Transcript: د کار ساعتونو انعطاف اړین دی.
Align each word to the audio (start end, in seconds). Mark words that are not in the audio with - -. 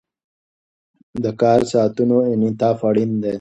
د 1.23 1.25
کار 1.41 1.59
ساعتونو 1.71 2.17
انعطاف 2.33 2.79
اړین 2.89 3.11
دی. 3.23 3.29